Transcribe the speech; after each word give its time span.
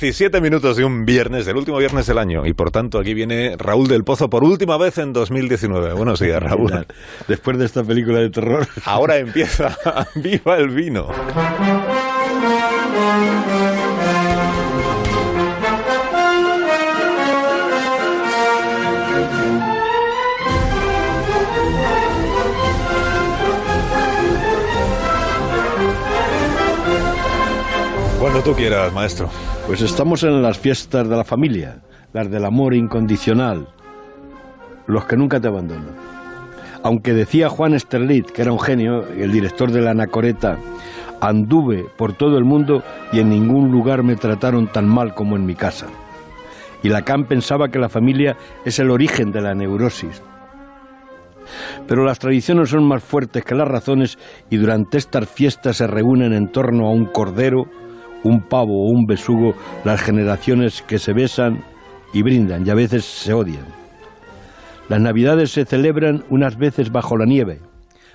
17 0.00 0.40
minutos 0.40 0.76
de 0.76 0.84
un 0.84 1.04
viernes, 1.04 1.44
del 1.44 1.56
último 1.56 1.78
viernes 1.78 2.06
del 2.06 2.18
año, 2.18 2.46
y 2.46 2.52
por 2.52 2.70
tanto 2.70 3.00
aquí 3.00 3.14
viene 3.14 3.56
Raúl 3.58 3.88
del 3.88 4.04
Pozo 4.04 4.30
por 4.30 4.44
última 4.44 4.76
vez 4.76 4.96
en 4.98 5.12
2019. 5.12 5.92
Buenos 5.92 6.20
días, 6.20 6.40
Raúl. 6.40 6.86
Después 7.26 7.58
de 7.58 7.64
esta 7.66 7.82
película 7.82 8.20
de 8.20 8.30
terror. 8.30 8.68
Ahora 8.84 9.16
empieza 9.16 9.76
Viva 10.14 10.56
el 10.56 10.68
vino. 10.68 11.08
Cuando 28.18 28.42
tú 28.42 28.52
quieras, 28.52 28.92
maestro. 28.92 29.28
Pues 29.68 29.80
estamos 29.80 30.24
en 30.24 30.42
las 30.42 30.58
fiestas 30.58 31.08
de 31.08 31.16
la 31.16 31.22
familia, 31.22 31.82
las 32.12 32.28
del 32.28 32.44
amor 32.44 32.74
incondicional, 32.74 33.68
los 34.88 35.04
que 35.04 35.16
nunca 35.16 35.38
te 35.38 35.46
abandonan. 35.46 35.94
Aunque 36.82 37.14
decía 37.14 37.48
Juan 37.48 37.74
Esterlit, 37.74 38.30
que 38.30 38.42
era 38.42 38.52
un 38.52 38.58
genio, 38.58 39.06
el 39.06 39.30
director 39.30 39.70
de 39.70 39.82
la 39.82 39.92
Anacoreta, 39.92 40.58
anduve 41.20 41.86
por 41.96 42.12
todo 42.12 42.38
el 42.38 42.44
mundo 42.44 42.82
y 43.12 43.20
en 43.20 43.28
ningún 43.28 43.70
lugar 43.70 44.02
me 44.02 44.16
trataron 44.16 44.66
tan 44.66 44.88
mal 44.88 45.14
como 45.14 45.36
en 45.36 45.46
mi 45.46 45.54
casa. 45.54 45.86
Y 46.82 46.88
Lacan 46.88 47.24
pensaba 47.24 47.68
que 47.68 47.78
la 47.78 47.88
familia 47.88 48.36
es 48.64 48.80
el 48.80 48.90
origen 48.90 49.30
de 49.30 49.42
la 49.42 49.54
neurosis. 49.54 50.22
Pero 51.86 52.04
las 52.04 52.18
tradiciones 52.18 52.70
son 52.70 52.86
más 52.86 53.02
fuertes 53.02 53.44
que 53.44 53.54
las 53.54 53.68
razones 53.68 54.18
y 54.50 54.56
durante 54.56 54.98
estas 54.98 55.28
fiestas 55.28 55.76
se 55.76 55.86
reúnen 55.86 56.32
en 56.32 56.50
torno 56.50 56.86
a 56.86 56.92
un 56.92 57.06
cordero, 57.06 57.66
un 58.24 58.40
pavo 58.40 58.86
o 58.86 58.90
un 58.90 59.06
besugo 59.06 59.54
las 59.84 60.00
generaciones 60.00 60.82
que 60.82 60.98
se 60.98 61.12
besan 61.12 61.62
y 62.12 62.22
brindan 62.22 62.66
y 62.66 62.70
a 62.70 62.74
veces 62.74 63.04
se 63.04 63.32
odian. 63.32 63.66
Las 64.88 65.00
navidades 65.00 65.50
se 65.50 65.64
celebran 65.64 66.24
unas 66.30 66.56
veces 66.56 66.90
bajo 66.90 67.16
la 67.16 67.26
nieve, 67.26 67.60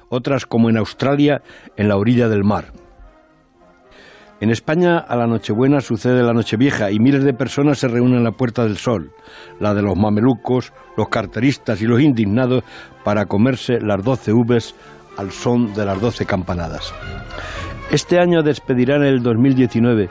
otras 0.10 0.46
como 0.46 0.70
en 0.70 0.78
Australia 0.78 1.42
en 1.78 1.88
la 1.88 1.98
orilla 1.98 2.28
del 2.30 2.44
mar. 2.44 2.74
En 4.40 4.50
España 4.50 4.98
a 4.98 5.16
la 5.16 5.26
Nochebuena 5.26 5.80
sucede 5.80 6.22
la 6.22 6.34
Nochevieja 6.34 6.92
y 6.92 7.00
miles 7.00 7.24
de 7.24 7.34
personas 7.34 7.80
se 7.80 7.88
reúnen 7.88 8.18
en 8.18 8.24
la 8.26 8.32
Puerta 8.32 8.64
del 8.64 8.78
Sol, 8.78 9.12
la 9.60 9.74
de 9.74 9.82
los 9.82 9.96
mamelucos, 9.96 10.74
los 10.98 11.08
carteristas 11.08 11.82
y 11.82 11.86
los 11.86 12.02
indignados 12.02 12.64
para 13.06 13.26
comerse 13.26 13.80
las 13.80 14.04
doce 14.04 14.34
uvas 14.34 14.76
al 15.18 15.32
son 15.32 15.74
de 15.74 15.86
las 15.86 16.02
doce 16.02 16.26
campanadas. 16.26 16.94
Este 17.92 18.20
año 18.20 18.42
despedirán 18.42 19.04
el 19.04 19.22
2019, 19.22 20.10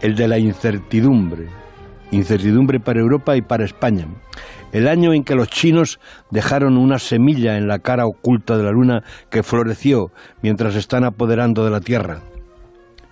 el 0.00 0.14
de 0.14 0.28
la 0.28 0.38
incertidumbre. 0.38 1.46
Incertidumbre 2.12 2.78
para 2.78 3.00
Europa 3.00 3.36
y 3.36 3.42
para 3.42 3.64
España. 3.64 4.06
El 4.72 4.86
año 4.86 5.12
en 5.12 5.24
que 5.24 5.34
los 5.34 5.48
chinos 5.48 5.98
dejaron 6.30 6.76
una 6.76 6.98
semilla 6.98 7.56
en 7.56 7.66
la 7.66 7.80
cara 7.80 8.06
oculta 8.06 8.56
de 8.56 8.62
la 8.62 8.70
luna 8.70 9.02
que 9.30 9.42
floreció 9.42 10.12
mientras 10.42 10.76
están 10.76 11.04
apoderando 11.04 11.64
de 11.64 11.70
la 11.70 11.80
Tierra. 11.80 12.20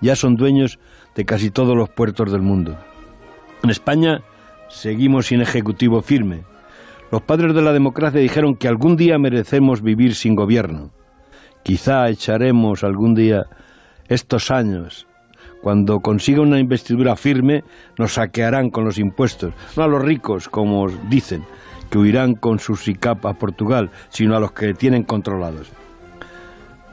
Ya 0.01 0.15
son 0.15 0.37
dueños 0.37 0.79
de 1.17 1.25
casi 1.25 1.51
todos 1.51 1.77
los 1.77 1.89
puertos 1.89 2.31
del 2.31 2.43
mundo. 2.43 2.77
En 3.63 3.71
España 3.71 4.23
seguimos 4.69 5.27
sin 5.27 5.41
ejecutivo 5.41 6.03
firme. 6.03 6.43
Los 7.11 7.23
padres 7.23 7.55
de 7.55 7.63
la 7.63 7.73
democracia 7.73 8.21
dijeron 8.21 8.57
que 8.57 8.69
algún 8.69 8.97
día 8.97 9.19
merecemos 9.19 9.83
vivir 9.83 10.15
sin 10.15 10.35
gobierno. 10.35 10.91
Quizá 11.63 12.09
echaremos 12.11 12.85
algún 12.85 13.15
día 13.15 13.47
estos 14.09 14.51
años, 14.51 15.07
cuando 15.63 16.01
consiga 16.01 16.43
una 16.43 16.61
investidura 16.61 17.17
firme, 17.17 17.65
nos 17.99 18.15
saquearán 18.15 18.71
con 18.71 18.85
los 18.85 18.99
impuestos, 18.99 19.55
no 19.77 19.83
a 19.83 19.89
los 19.89 20.03
ricos, 20.03 20.49
como 20.49 20.87
dicen, 21.09 21.45
que 21.91 21.99
huirán 21.99 22.35
con 22.35 22.59
sus 22.59 22.83
SICAP 22.83 23.25
a 23.25 23.35
Portugal, 23.35 23.91
sino 24.11 24.37
a 24.37 24.41
los 24.41 24.53
que 24.53 24.75
tienen 24.75 25.05
controlados. 25.05 25.73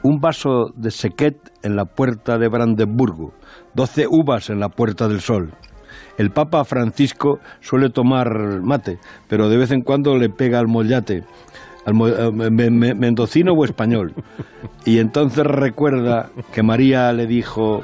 Un 0.02 0.20
vaso 0.20 0.70
de 0.74 0.90
sequet 0.90 1.36
en 1.62 1.76
la 1.76 1.84
puerta 1.84 2.38
de 2.38 2.48
Brandenburgo, 2.48 3.34
doce 3.74 4.06
uvas 4.08 4.50
en 4.50 4.58
la 4.58 4.68
puerta 4.68 5.06
del 5.06 5.20
sol. 5.20 5.52
El 6.18 6.30
Papa 6.30 6.64
Francisco 6.64 7.40
suele 7.60 7.90
tomar 7.90 8.62
mate, 8.62 8.98
pero 9.28 9.48
de 9.48 9.58
vez 9.58 9.70
en 9.70 9.82
cuando 9.82 10.16
le 10.16 10.28
pega 10.28 10.58
al 10.58 10.66
mollate 10.66 11.24
mendocino 11.86 13.52
o 13.52 13.64
español. 13.64 14.14
Y 14.84 14.98
entonces 14.98 15.46
recuerda 15.46 16.30
que 16.52 16.64
María 16.64 17.12
le 17.12 17.28
dijo 17.28 17.82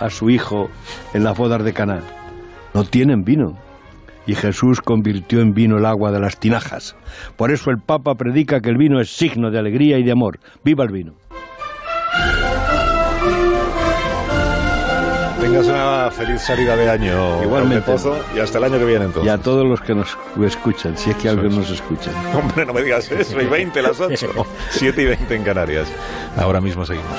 a 0.00 0.10
su 0.10 0.30
hijo 0.30 0.68
en 1.14 1.22
las 1.22 1.38
bodas 1.38 1.62
de 1.62 1.72
Caná, 1.72 2.00
no 2.74 2.82
tienen 2.82 3.22
vino. 3.22 3.56
Y 4.26 4.34
Jesús 4.34 4.80
convirtió 4.80 5.40
en 5.40 5.52
vino 5.52 5.78
el 5.78 5.86
agua 5.86 6.10
de 6.10 6.18
las 6.18 6.38
tinajas. 6.38 6.96
Por 7.36 7.52
eso 7.52 7.70
el 7.70 7.78
Papa 7.78 8.16
predica 8.16 8.60
que 8.60 8.70
el 8.70 8.78
vino 8.78 9.00
es 9.00 9.16
signo 9.16 9.50
de 9.50 9.60
alegría 9.60 9.98
y 9.98 10.02
de 10.02 10.12
amor. 10.12 10.40
¡Viva 10.64 10.82
el 10.82 10.90
vino! 10.90 11.14
Tengas 15.50 15.66
una 15.66 16.10
feliz 16.10 16.40
salida 16.42 16.76
de 16.76 16.90
año. 16.90 17.42
Igualmente. 17.42 17.92
y 18.34 18.38
hasta 18.38 18.58
el 18.58 18.64
año 18.64 18.78
que 18.78 18.84
viene 18.84 19.04
entonces. 19.06 19.26
Y 19.26 19.28
a 19.28 19.38
todos 19.38 19.66
los 19.66 19.80
que 19.80 19.94
nos 19.94 20.16
escuchan, 20.44 20.96
si 20.96 21.10
es 21.10 21.16
que 21.16 21.28
alguien 21.28 21.56
nos 21.56 21.70
escucha. 21.70 22.10
Hombre, 22.34 22.64
no 22.64 22.72
me 22.72 22.82
digas 22.82 23.10
eso. 23.10 23.40
Y 23.40 23.46
20 23.46 23.82
las 23.82 24.00
8. 24.00 24.46
7 24.70 25.02
y 25.02 25.04
20 25.06 25.34
en 25.34 25.44
Canarias. 25.44 25.88
Ahora 26.36 26.60
mismo 26.60 26.84
seguimos. 26.86 27.10